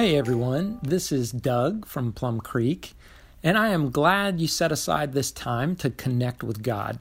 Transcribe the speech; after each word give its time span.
Hey 0.00 0.16
everyone, 0.16 0.78
this 0.82 1.12
is 1.12 1.30
Doug 1.30 1.84
from 1.84 2.14
Plum 2.14 2.40
Creek, 2.40 2.94
and 3.42 3.58
I 3.58 3.68
am 3.68 3.90
glad 3.90 4.40
you 4.40 4.46
set 4.46 4.72
aside 4.72 5.12
this 5.12 5.30
time 5.30 5.76
to 5.76 5.90
connect 5.90 6.42
with 6.42 6.62
God. 6.62 6.98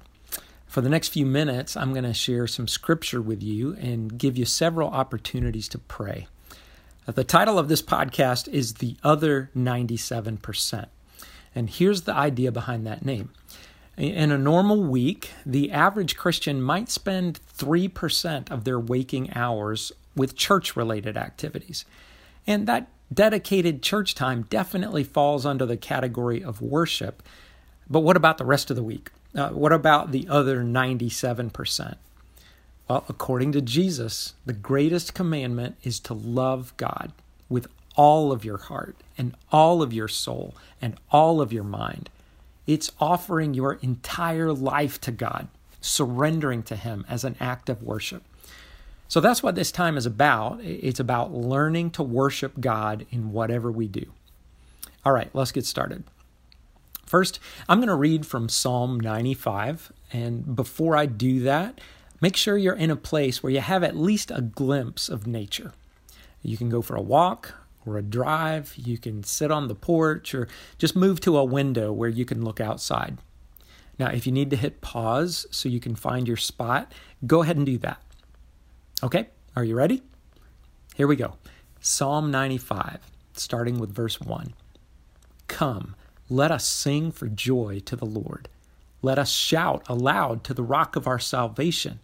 For 0.67 0.81
the 0.81 0.89
next 0.89 1.07
few 1.07 1.25
minutes, 1.25 1.77
I'm 1.77 1.93
going 1.93 2.03
to 2.03 2.13
share 2.13 2.45
some 2.45 2.67
scripture 2.67 3.21
with 3.21 3.41
you 3.41 3.73
and 3.75 4.17
give 4.17 4.37
you 4.37 4.43
several 4.43 4.89
opportunities 4.89 5.69
to 5.69 5.77
pray. 5.77 6.27
Uh, 7.07 7.13
the 7.13 7.23
title 7.23 7.57
of 7.57 7.69
this 7.69 7.81
podcast 7.81 8.49
is 8.49 8.73
The 8.73 8.97
Other 9.01 9.49
97%. 9.55 10.87
And 11.55 11.69
here's 11.69 12.01
the 12.01 12.13
idea 12.13 12.51
behind 12.51 12.85
that 12.85 13.05
name. 13.05 13.29
In 13.95 14.29
a 14.29 14.37
normal 14.37 14.83
week, 14.83 15.31
the 15.45 15.71
average 15.71 16.17
Christian 16.17 16.61
might 16.61 16.89
spend 16.89 17.39
3% 17.57 18.51
of 18.51 18.65
their 18.65 18.77
waking 18.77 19.31
hours 19.35 19.93
with 20.17 20.35
church 20.35 20.75
related 20.75 21.15
activities. 21.15 21.85
And 22.49 22.67
that 22.67 22.87
dedicated 23.13 23.81
church 23.81 24.15
time 24.15 24.43
definitely 24.49 25.03
falls 25.03 25.45
under 25.45 25.65
the 25.65 25.77
category 25.77 26.43
of 26.43 26.61
worship. 26.61 27.23
But 27.89 28.01
what 28.01 28.17
about 28.17 28.37
the 28.37 28.45
rest 28.45 28.69
of 28.69 28.75
the 28.75 28.83
week? 28.83 29.09
Uh, 29.35 29.49
what 29.49 29.71
about 29.71 30.11
the 30.11 30.27
other 30.27 30.63
97%? 30.63 31.95
Well, 32.87 33.05
according 33.07 33.51
to 33.53 33.61
Jesus, 33.61 34.33
the 34.45 34.53
greatest 34.53 35.13
commandment 35.13 35.77
is 35.83 35.99
to 36.01 36.13
love 36.13 36.73
God 36.77 37.11
with 37.47 37.67
all 37.95 38.31
of 38.31 38.45
your 38.45 38.57
heart 38.57 38.95
and 39.17 39.35
all 39.51 39.81
of 39.81 39.93
your 39.93 40.07
soul 40.07 40.55
and 40.81 40.95
all 41.11 41.41
of 41.41 41.53
your 41.53 41.63
mind. 41.63 42.09
It's 42.65 42.91
offering 42.99 43.53
your 43.53 43.73
entire 43.81 44.53
life 44.53 45.01
to 45.01 45.11
God, 45.11 45.47
surrendering 45.81 46.63
to 46.63 46.75
Him 46.75 47.05
as 47.09 47.23
an 47.23 47.35
act 47.39 47.69
of 47.69 47.83
worship. 47.83 48.23
So 49.09 49.19
that's 49.19 49.41
what 49.41 49.55
this 49.55 49.71
time 49.71 49.97
is 49.97 50.05
about. 50.05 50.61
It's 50.61 50.99
about 50.99 51.33
learning 51.33 51.89
to 51.91 52.03
worship 52.03 52.59
God 52.59 53.07
in 53.09 53.31
whatever 53.31 53.71
we 53.71 53.87
do. 53.87 54.05
All 55.03 55.11
right, 55.11 55.31
let's 55.33 55.51
get 55.51 55.65
started. 55.65 56.03
First, 57.07 57.39
I'm 57.67 57.79
going 57.79 57.87
to 57.87 57.95
read 57.95 58.27
from 58.27 58.49
Psalm 58.49 58.99
95. 58.99 59.91
And 60.13 60.55
before 60.55 60.95
I 60.95 61.07
do 61.07 61.39
that, 61.39 61.81
make 62.21 62.37
sure 62.37 62.55
you're 62.55 62.75
in 62.75 62.91
a 62.91 62.95
place 62.95 63.41
where 63.41 63.51
you 63.51 63.61
have 63.61 63.83
at 63.83 63.97
least 63.97 64.29
a 64.29 64.41
glimpse 64.41 65.09
of 65.09 65.25
nature. 65.25 65.73
You 66.43 66.55
can 66.55 66.69
go 66.69 66.83
for 66.83 66.95
a 66.95 67.01
walk 67.01 67.55
or 67.87 67.97
a 67.97 68.03
drive, 68.03 68.73
you 68.77 68.99
can 68.99 69.23
sit 69.23 69.49
on 69.49 69.69
the 69.69 69.75
porch, 69.75 70.35
or 70.35 70.47
just 70.77 70.95
move 70.95 71.19
to 71.21 71.37
a 71.37 71.43
window 71.43 71.91
where 71.91 72.09
you 72.09 72.25
can 72.25 72.45
look 72.45 72.61
outside. 72.61 73.17
Now, 73.97 74.09
if 74.09 74.27
you 74.27 74.31
need 74.31 74.51
to 74.51 74.55
hit 74.55 74.81
pause 74.81 75.47
so 75.49 75.67
you 75.67 75.79
can 75.79 75.95
find 75.95 76.27
your 76.27 76.37
spot, 76.37 76.93
go 77.25 77.41
ahead 77.41 77.57
and 77.57 77.65
do 77.65 77.79
that. 77.79 78.03
Okay, 79.01 79.29
are 79.55 79.63
you 79.63 79.75
ready? 79.75 80.03
Here 80.93 81.07
we 81.07 81.15
go. 81.15 81.35
Psalm 81.79 82.31
95, 82.31 82.99
starting 83.31 83.79
with 83.79 83.95
verse 83.95 84.19
1. 84.19 84.53
Come, 85.47 85.95
let 86.29 86.51
us 86.51 86.67
sing 86.67 87.13
for 87.13 87.29
joy 87.29 87.79
to 87.85 87.95
the 87.95 88.05
Lord. 88.05 88.49
Let 89.01 89.17
us 89.17 89.31
shout 89.31 89.83
aloud 89.87 90.43
to 90.43 90.53
the 90.53 90.63
rock 90.63 90.97
of 90.97 91.07
our 91.07 91.17
salvation. 91.17 92.01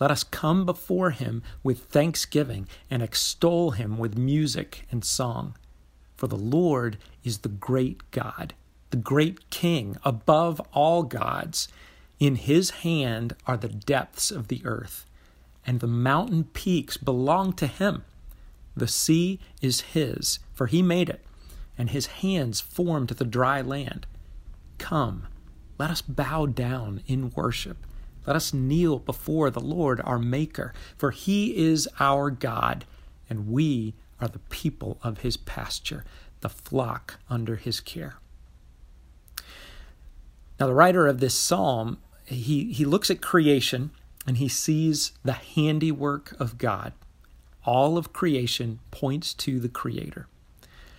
Let 0.00 0.10
us 0.10 0.24
come 0.24 0.66
before 0.66 1.10
him 1.10 1.44
with 1.62 1.84
thanksgiving 1.84 2.66
and 2.90 3.00
extol 3.00 3.70
him 3.70 3.96
with 3.96 4.18
music 4.18 4.88
and 4.90 5.04
song. 5.04 5.54
For 6.16 6.26
the 6.26 6.34
Lord 6.34 6.98
is 7.22 7.38
the 7.38 7.48
great 7.48 8.10
God, 8.10 8.54
the 8.90 8.96
great 8.96 9.50
King 9.50 9.98
above 10.04 10.60
all 10.72 11.04
gods. 11.04 11.68
In 12.18 12.34
his 12.34 12.70
hand 12.70 13.36
are 13.46 13.56
the 13.56 13.68
depths 13.68 14.32
of 14.32 14.48
the 14.48 14.62
earth 14.64 15.06
and 15.66 15.80
the 15.80 15.86
mountain 15.86 16.44
peaks 16.44 16.96
belong 16.96 17.52
to 17.54 17.66
him. 17.66 18.04
The 18.76 18.88
sea 18.88 19.40
is 19.62 19.80
his, 19.80 20.38
for 20.52 20.66
he 20.66 20.82
made 20.82 21.08
it, 21.08 21.24
and 21.78 21.90
his 21.90 22.06
hands 22.06 22.60
formed 22.60 23.08
the 23.08 23.24
dry 23.24 23.60
land. 23.60 24.06
Come, 24.78 25.26
let 25.78 25.90
us 25.90 26.02
bow 26.02 26.46
down 26.46 27.02
in 27.06 27.30
worship. 27.30 27.78
Let 28.26 28.36
us 28.36 28.54
kneel 28.54 28.98
before 28.98 29.50
the 29.50 29.60
Lord 29.60 30.00
our 30.04 30.18
Maker, 30.18 30.72
for 30.96 31.10
he 31.10 31.56
is 31.56 31.88
our 32.00 32.30
God, 32.30 32.84
and 33.28 33.48
we 33.48 33.94
are 34.20 34.28
the 34.28 34.38
people 34.38 34.98
of 35.02 35.18
his 35.18 35.36
pasture, 35.36 36.04
the 36.40 36.48
flock 36.48 37.18
under 37.28 37.56
his 37.56 37.80
care. 37.80 38.16
Now, 40.58 40.66
the 40.68 40.74
writer 40.74 41.06
of 41.06 41.20
this 41.20 41.34
psalm, 41.34 41.98
he, 42.24 42.72
he 42.72 42.84
looks 42.84 43.10
at 43.10 43.20
creation 43.20 43.90
and 44.26 44.38
he 44.38 44.48
sees 44.48 45.12
the 45.24 45.32
handiwork 45.32 46.34
of 46.40 46.58
God. 46.58 46.92
All 47.64 47.96
of 47.96 48.12
creation 48.12 48.80
points 48.90 49.32
to 49.34 49.58
the 49.58 49.68
Creator. 49.68 50.26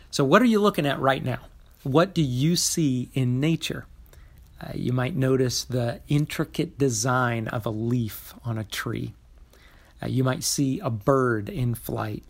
So, 0.09 0.23
what 0.23 0.41
are 0.41 0.45
you 0.45 0.59
looking 0.59 0.85
at 0.85 0.99
right 0.99 1.23
now? 1.23 1.39
What 1.83 2.13
do 2.13 2.21
you 2.21 2.55
see 2.55 3.09
in 3.13 3.39
nature? 3.39 3.85
Uh, 4.61 4.71
you 4.73 4.93
might 4.93 5.15
notice 5.15 5.63
the 5.63 5.99
intricate 6.07 6.77
design 6.77 7.47
of 7.49 7.65
a 7.65 7.69
leaf 7.69 8.33
on 8.43 8.57
a 8.57 8.63
tree. 8.63 9.13
Uh, 10.01 10.07
you 10.07 10.23
might 10.23 10.43
see 10.43 10.79
a 10.79 10.89
bird 10.89 11.49
in 11.49 11.75
flight. 11.75 12.23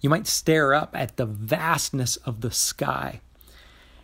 You 0.00 0.10
might 0.10 0.26
stare 0.26 0.74
up 0.74 0.94
at 0.94 1.16
the 1.16 1.26
vastness 1.26 2.16
of 2.16 2.40
the 2.40 2.50
sky. 2.50 3.20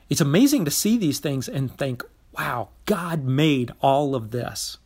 It's 0.08 0.20
amazing 0.20 0.64
to 0.64 0.70
see 0.70 0.96
these 0.96 1.18
things 1.18 1.48
and 1.48 1.76
think, 1.76 2.04
wow, 2.32 2.68
God 2.86 3.24
made 3.24 3.72
all 3.80 4.14
of 4.14 4.30
this. 4.30 4.78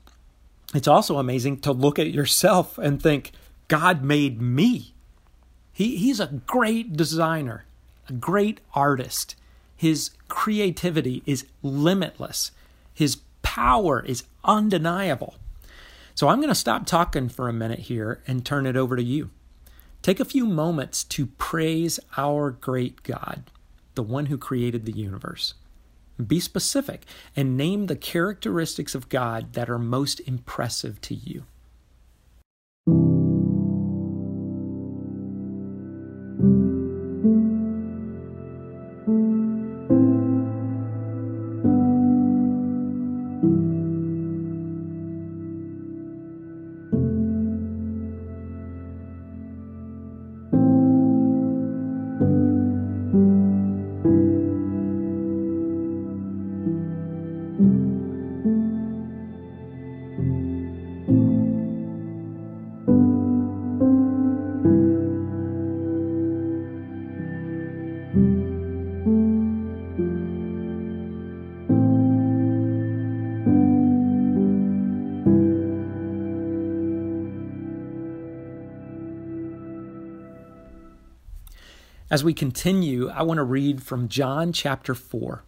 It's 0.74 0.88
also 0.88 1.18
amazing 1.18 1.60
to 1.60 1.72
look 1.72 1.98
at 1.98 2.12
yourself 2.12 2.78
and 2.78 3.02
think, 3.02 3.32
God 3.68 4.02
made 4.02 4.40
me. 4.40 4.94
He, 5.72 5.96
he's 5.96 6.20
a 6.20 6.40
great 6.46 6.96
designer, 6.96 7.64
a 8.08 8.12
great 8.12 8.60
artist. 8.74 9.36
His 9.76 10.10
creativity 10.28 11.22
is 11.26 11.46
limitless, 11.62 12.52
his 12.94 13.16
power 13.42 14.04
is 14.04 14.24
undeniable. 14.44 15.34
So 16.14 16.28
I'm 16.28 16.38
going 16.38 16.48
to 16.48 16.54
stop 16.54 16.86
talking 16.86 17.28
for 17.28 17.48
a 17.48 17.52
minute 17.54 17.80
here 17.80 18.22
and 18.26 18.44
turn 18.44 18.66
it 18.66 18.76
over 18.76 18.96
to 18.96 19.02
you. 19.02 19.30
Take 20.02 20.20
a 20.20 20.24
few 20.24 20.46
moments 20.46 21.04
to 21.04 21.26
praise 21.26 21.98
our 22.16 22.50
great 22.50 23.02
God, 23.02 23.44
the 23.94 24.02
one 24.02 24.26
who 24.26 24.36
created 24.36 24.84
the 24.84 24.92
universe. 24.92 25.54
Be 26.28 26.40
specific 26.40 27.04
and 27.36 27.56
name 27.56 27.86
the 27.86 27.96
characteristics 27.96 28.94
of 28.94 29.08
God 29.08 29.52
that 29.54 29.70
are 29.70 29.78
most 29.78 30.20
impressive 30.20 31.00
to 31.02 31.14
you. 31.14 31.44
As 82.12 82.22
we 82.22 82.34
continue, 82.34 83.08
I 83.08 83.22
want 83.22 83.38
to 83.38 83.42
read 83.42 83.82
from 83.82 84.06
John 84.06 84.52
chapter 84.52 84.94
4. 84.94 85.44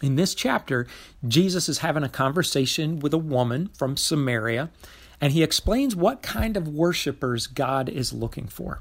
In 0.00 0.16
this 0.16 0.34
chapter, 0.34 0.86
Jesus 1.26 1.68
is 1.68 1.80
having 1.80 2.02
a 2.02 2.08
conversation 2.08 2.98
with 2.98 3.12
a 3.12 3.18
woman 3.18 3.68
from 3.76 3.98
Samaria, 3.98 4.70
and 5.20 5.34
he 5.34 5.42
explains 5.42 5.94
what 5.94 6.22
kind 6.22 6.56
of 6.56 6.66
worshipers 6.66 7.46
God 7.46 7.90
is 7.90 8.14
looking 8.14 8.46
for. 8.46 8.80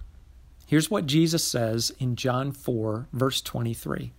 Here's 0.67 0.89
what 0.89 1.05
Jesus 1.05 1.43
says 1.43 1.91
in 1.99 2.15
John 2.15 2.53
4, 2.53 3.07
verse 3.11 3.41
23 3.41 4.13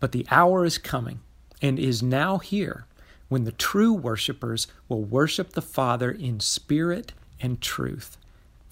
But 0.00 0.12
the 0.12 0.26
hour 0.30 0.64
is 0.64 0.78
coming, 0.78 1.20
and 1.60 1.78
is 1.78 2.02
now 2.02 2.38
here, 2.38 2.86
when 3.28 3.44
the 3.44 3.52
true 3.52 3.92
worshipers 3.92 4.66
will 4.88 5.04
worship 5.04 5.50
the 5.50 5.60
Father 5.60 6.10
in 6.10 6.40
spirit 6.40 7.12
and 7.38 7.60
truth 7.60 8.16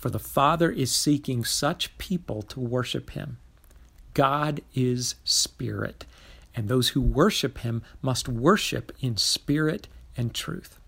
for 0.06 0.10
the 0.10 0.18
Father 0.20 0.70
is 0.70 0.94
seeking 0.94 1.44
such 1.44 1.98
people 1.98 2.40
to 2.40 2.60
worship 2.60 3.10
him. 3.10 3.38
God 4.14 4.60
is 4.72 5.16
spirit, 5.24 6.06
and 6.54 6.68
those 6.68 6.90
who 6.90 7.00
worship 7.00 7.58
him 7.58 7.82
must 8.00 8.28
worship 8.28 8.92
in 9.00 9.16
spirit 9.16 9.88
and 10.16 10.32
truth. 10.32 10.78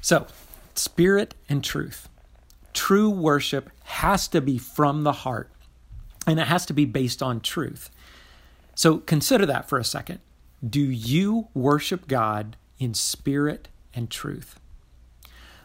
So, 0.00 0.26
spirit 0.74 1.36
and 1.48 1.62
truth. 1.62 2.08
True 2.74 3.10
worship 3.10 3.70
has 3.84 4.26
to 4.26 4.40
be 4.40 4.58
from 4.58 5.04
the 5.04 5.12
heart. 5.12 5.48
And 6.26 6.40
it 6.40 6.48
has 6.48 6.66
to 6.66 6.72
be 6.72 6.84
based 6.84 7.22
on 7.22 7.40
truth. 7.40 7.90
So 8.74 8.98
consider 8.98 9.46
that 9.46 9.68
for 9.68 9.78
a 9.78 9.84
second. 9.84 10.18
Do 10.68 10.80
you 10.80 11.46
worship 11.54 12.08
God 12.08 12.56
in 12.80 12.94
spirit 12.94 13.68
and 13.94 14.10
truth? 14.10 14.58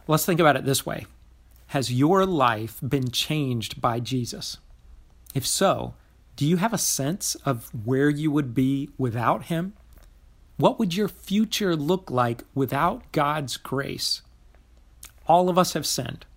Let's 0.08 0.28
think 0.28 0.40
about 0.40 0.58
it 0.58 0.66
this 0.66 0.86
way 0.86 1.08
Has 1.74 1.92
your 1.92 2.24
life 2.28 2.80
been 2.88 3.10
changed 3.10 3.82
by 3.82 4.00
Jesus? 4.00 4.58
If 5.34 5.44
so, 5.44 5.96
do 6.36 6.46
you 6.46 6.58
have 6.58 6.72
a 6.72 6.78
sense 6.78 7.34
of 7.48 7.72
where 7.84 8.12
you 8.12 8.30
would 8.30 8.54
be 8.54 8.92
without 8.96 9.46
Him? 9.46 9.74
What 10.58 10.78
would 10.78 10.96
your 10.96 11.08
future 11.08 11.76
look 11.76 12.12
like 12.12 12.44
without 12.54 13.12
God's 13.12 13.58
grace? 13.58 14.22
All 15.26 15.50
of 15.50 15.58
us 15.58 15.74
have 15.74 15.88
sinned. 15.88 16.28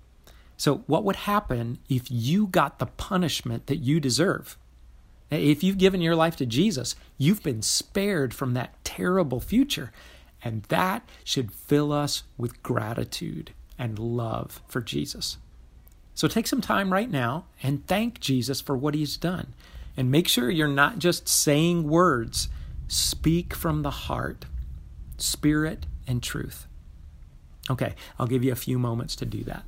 So, 0.57 0.85
what 0.87 1.05
would 1.05 1.17
happen 1.17 1.81
if 1.87 2.11
you 2.11 2.47
got 2.47 2.79
the 2.79 2.87
punishment 2.87 3.67
that 3.67 3.81
you 3.81 4.01
deserve? 4.01 4.57
If 5.31 5.63
you've 5.63 5.77
given 5.77 6.01
your 6.01 6.17
life 6.17 6.37
to 6.37 6.47
Jesus, 6.47 6.97
you've 7.19 7.43
been 7.43 7.61
spared 7.61 8.33
from 8.33 8.55
that 8.55 8.83
terrible 8.85 9.41
future. 9.41 9.93
And 10.43 10.63
that 10.71 11.07
should 11.25 11.53
fill 11.53 11.93
us 11.93 12.23
with 12.39 12.63
gratitude 12.63 13.53
and 13.79 13.99
love 13.99 14.63
for 14.69 14.81
Jesus. 14.81 15.39
So 16.15 16.29
take 16.29 16.47
some 16.47 16.61
time 16.61 16.93
right 16.93 17.11
now 17.11 17.45
and 17.63 17.87
thank 17.87 18.21
Jesus 18.21 18.61
for 18.61 18.77
what 18.77 18.95
he's 18.95 19.17
done. 19.17 19.55
And 19.97 20.11
make 20.11 20.29
sure 20.29 20.51
you're 20.51 20.69
not 20.69 20.99
just 20.99 21.29
saying 21.29 21.89
words, 21.89 22.49
speak 22.89 23.55
from 23.55 23.83
the 23.83 23.91
heart, 23.91 24.47
spirit, 25.19 25.87
and 26.07 26.23
truth. 26.23 26.67
Okay, 27.71 27.95
I'll 28.19 28.27
give 28.27 28.45
you 28.45 28.53
a 28.53 28.57
few 28.57 28.79
moments 28.79 29.17
to 29.17 29.27
do 29.27 29.45
that. 29.45 29.65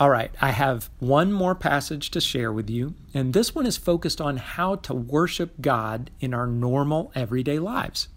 All 0.00 0.10
right, 0.10 0.32
I 0.40 0.50
have 0.50 0.90
one 0.98 1.32
more 1.32 1.54
passage 1.54 2.10
to 2.10 2.20
share 2.20 2.52
with 2.52 2.68
you, 2.68 2.94
and 3.14 3.32
this 3.32 3.54
one 3.54 3.64
is 3.64 3.76
focused 3.76 4.20
on 4.20 4.38
how 4.38 4.74
to 4.74 4.92
worship 4.92 5.60
God 5.60 6.10
in 6.18 6.34
our 6.34 6.48
normal 6.48 7.12
everyday 7.14 7.60
lives. 7.60 8.08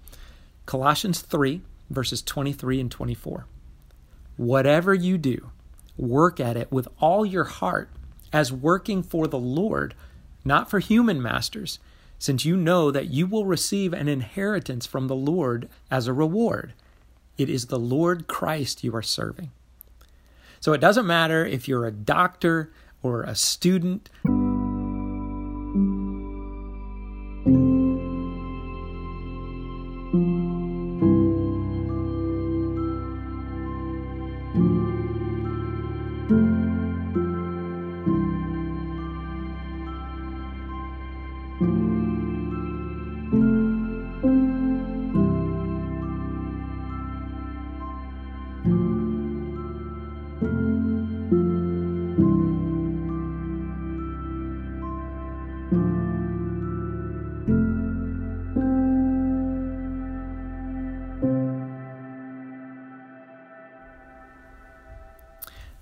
Colossians 0.66 1.22
3, 1.22 1.62
verses 1.92 2.24
23 2.24 2.82
and 2.82 2.90
24. 2.90 3.46
Whatever 4.38 4.96
you 4.96 5.20
do, 5.20 5.52
work 5.98 6.40
at 6.40 6.58
it 6.58 6.72
with 6.72 6.88
all 7.00 7.24
your 7.24 7.44
heart, 7.44 7.90
as 8.34 8.52
working 8.52 9.04
for 9.04 9.28
the 9.28 9.38
Lord, 9.38 9.94
not 10.44 10.72
for 10.72 10.80
human 10.80 11.22
masters, 11.22 11.78
since 12.18 12.44
you 12.44 12.58
know 12.58 12.90
that 12.90 13.12
you 13.12 13.28
will 13.28 13.46
receive 13.46 13.94
an 13.94 14.08
inheritance 14.08 14.88
from 14.88 15.08
the 15.08 15.16
Lord 15.16 15.70
as 15.92 16.08
a 16.08 16.14
reward. 16.14 16.74
It 17.38 17.52
is 17.52 17.68
the 17.68 17.78
Lord 17.78 18.26
Christ 18.26 18.84
you 18.84 18.96
are 18.96 19.04
serving. 19.04 19.52
So 20.60 20.74
it 20.74 20.80
doesn't 20.80 21.06
matter 21.06 21.46
if 21.46 21.68
you're 21.68 21.86
a 21.86 21.92
doctor 21.92 22.72
or 23.02 23.24
a 23.24 23.36
student. 23.36 24.10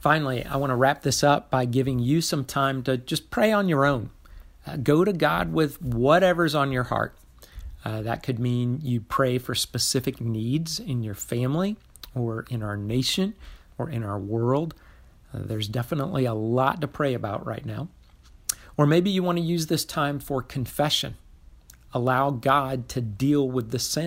Finally, 0.05 0.45
I 0.45 0.57
want 0.57 0.69
to 0.69 0.75
wrap 0.75 1.01
this 1.01 1.23
up 1.23 1.49
by 1.49 1.65
giving 1.65 1.97
you 1.97 2.21
some 2.21 2.45
time 2.45 2.83
to 2.83 2.95
just 2.95 3.31
pray 3.31 3.51
on 3.51 3.67
your 3.67 3.85
own. 3.85 4.11
Uh, 4.67 4.75
go 4.75 5.03
to 5.03 5.11
God 5.11 5.51
with 5.51 5.81
whatever's 5.81 6.53
on 6.53 6.71
your 6.71 6.83
heart. 6.83 7.17
Uh, 7.83 8.03
that 8.03 8.21
could 8.21 8.37
mean 8.37 8.79
you 8.83 9.01
pray 9.01 9.39
for 9.39 9.55
specific 9.55 10.21
needs 10.21 10.79
in 10.79 11.01
your 11.01 11.15
family 11.15 11.77
or 12.13 12.45
in 12.51 12.61
our 12.61 12.77
nation 12.77 13.33
or 13.79 13.89
in 13.89 14.03
our 14.03 14.19
world. 14.19 14.75
Uh, 15.33 15.39
there's 15.41 15.67
definitely 15.67 16.25
a 16.25 16.35
lot 16.35 16.81
to 16.81 16.87
pray 16.87 17.15
about 17.15 17.43
right 17.43 17.65
now. 17.65 17.87
Or 18.77 18.85
maybe 18.85 19.09
you 19.09 19.23
want 19.23 19.39
to 19.39 19.43
use 19.43 19.65
this 19.65 19.85
time 19.85 20.19
for 20.19 20.43
confession. 20.43 21.15
Allow 21.95 22.29
God 22.29 22.87
to 22.89 23.01
deal 23.01 23.49
with 23.49 23.71
the 23.71 23.79
sin. 23.79 24.05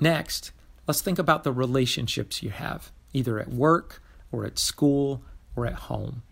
Next, 0.00 0.52
let's 0.86 1.02
think 1.02 1.18
about 1.18 1.44
the 1.44 1.52
relationships 1.52 2.42
you 2.42 2.50
have, 2.50 2.90
either 3.12 3.38
at 3.38 3.50
work 3.50 4.02
or 4.32 4.46
at 4.46 4.58
school 4.58 5.22
or 5.54 5.66
at 5.66 5.74
home. 5.74 6.22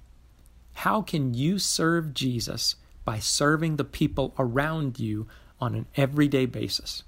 How 0.72 1.02
can 1.02 1.34
you 1.34 1.58
serve 1.58 2.14
Jesus 2.14 2.76
by 3.04 3.18
serving 3.18 3.76
the 3.76 3.84
people 3.84 4.34
around 4.38 4.98
you 4.98 5.26
on 5.60 5.74
an 5.74 5.86
everyday 5.96 6.46
basis? 6.46 7.02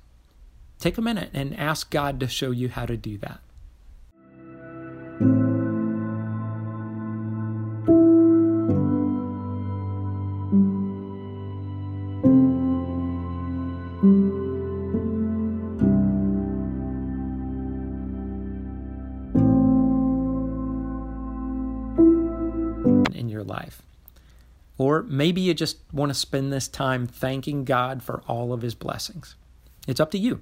Take 0.79 0.99
a 0.99 1.03
minute 1.03 1.31
and 1.33 1.57
ask 1.57 1.91
God 1.91 2.21
to 2.21 2.29
show 2.29 2.51
you 2.51 2.69
how 2.69 2.87
to 2.87 2.97
do 2.97 3.17
that. 3.19 3.41
maybe 25.11 25.41
you 25.41 25.53
just 25.53 25.79
want 25.93 26.11
to 26.11 26.15
spend 26.15 26.53
this 26.53 26.69
time 26.69 27.07
thanking 27.07 27.65
God 27.65 28.03
for 28.03 28.23
all 28.29 28.53
of 28.53 28.63
his 28.63 28.75
blessings. 28.75 29.35
It's 29.87 30.01
up 30.01 30.13
to 30.13 30.19
you. 30.19 30.41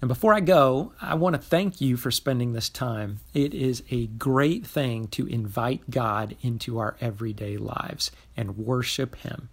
And 0.00 0.08
before 0.08 0.34
I 0.34 0.40
go, 0.40 0.92
I 1.00 1.14
want 1.14 1.36
to 1.36 1.40
thank 1.40 1.80
you 1.80 1.96
for 1.96 2.10
spending 2.10 2.52
this 2.52 2.68
time. 2.68 3.20
It 3.32 3.54
is 3.54 3.82
a 3.90 4.08
great 4.08 4.66
thing 4.66 5.06
to 5.08 5.26
invite 5.26 5.90
God 5.90 6.36
into 6.42 6.78
our 6.78 6.96
everyday 7.00 7.56
lives 7.56 8.10
and 8.36 8.58
worship 8.58 9.16
Him. 9.16 9.48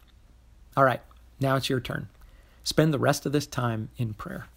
All 0.76 0.84
right, 0.84 1.02
now 1.40 1.56
it's 1.56 1.70
your 1.70 1.80
turn. 1.80 2.10
Spend 2.64 2.94
the 2.94 3.00
rest 3.00 3.26
of 3.26 3.32
this 3.32 3.48
time 3.48 3.90
in 3.98 4.14
prayer. 4.14 4.48